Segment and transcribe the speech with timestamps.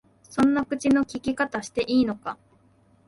[0.27, 2.39] そんな口の利き方していいのか？